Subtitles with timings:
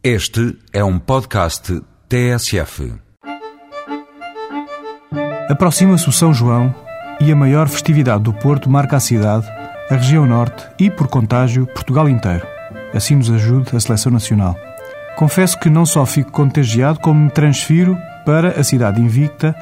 [0.00, 2.94] Este é um podcast TSF.
[5.50, 6.72] Aproxima-se o São João
[7.20, 9.48] e a maior festividade do Porto marca a cidade,
[9.90, 12.46] a região norte e, por contágio, Portugal inteiro.
[12.94, 14.56] Assim nos ajude a Seleção Nacional.
[15.16, 19.52] Confesso que não só fico contagiado, como me transfiro para a cidade invicta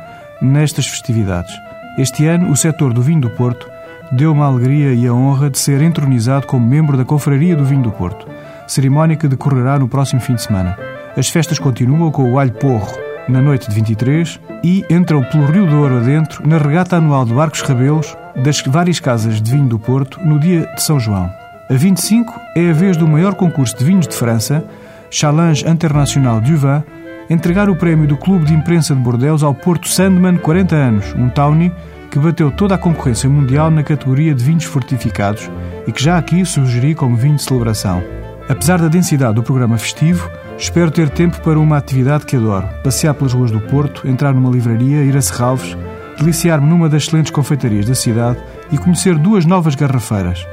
[0.43, 1.55] nestas festividades.
[1.97, 3.67] Este ano, o setor do vinho do Porto
[4.13, 7.85] deu-me a alegria e a honra de ser entronizado como membro da Confraria do Vinho
[7.85, 8.36] do Porto,
[8.67, 10.77] cerimónia que decorrerá no próximo fim de semana.
[11.17, 12.93] As festas continuam com o alho porro
[13.29, 17.61] na noite de 23 e entram pelo Rio Douro adentro na regata anual de Barcos
[17.63, 21.31] Rabelos das várias casas de vinho do Porto no dia de São João.
[21.69, 24.65] A 25 é a vez do maior concurso de vinhos de França,
[25.11, 26.83] Challenge International du Vin,
[27.29, 31.29] entregar o prémio do Clube de Imprensa de Bordeaux ao Porto Sandman 40 anos, um
[31.29, 31.73] tawny
[32.11, 35.51] que bateu toda a concorrência mundial na categoria de vinhos fortificados
[35.87, 38.03] e que já aqui sugeri como vinho de celebração.
[38.49, 43.13] Apesar da densidade do programa festivo, espero ter tempo para uma atividade que adoro: passear
[43.15, 45.77] pelas ruas do Porto, entrar numa livraria, ir a Serralves,
[46.17, 48.39] deliciar-me numa das excelentes confeitarias da cidade
[48.71, 50.47] e conhecer duas novas garrafeiras: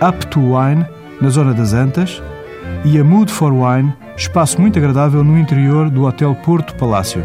[0.00, 0.86] a Up to Wine,
[1.20, 2.22] na zona das Antas,
[2.84, 7.24] e a Mood for Wine, espaço muito agradável no interior do Hotel Porto Palácio.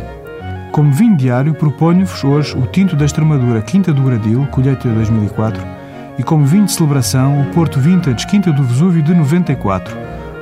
[0.72, 5.77] Como vinho diário, proponho-vos hoje o tinto da Extremadura Quinta do Gradil, colheita de 2004,
[6.18, 9.96] e como vinho de celebração, o Porto Vintage Quinta do Vesúvio de 94.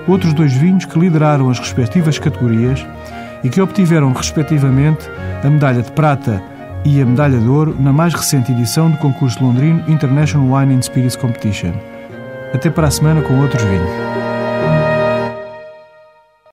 [0.08, 2.86] Outros dois vinhos que lideraram as respectivas categorias
[3.44, 5.10] e que obtiveram, respectivamente,
[5.44, 6.42] a medalha de prata
[6.86, 10.82] e a medalha de ouro na mais recente edição do concurso londrino International Wine and
[10.84, 11.74] Spirits Competition.
[12.54, 14.25] Até para a semana com outros vinhos.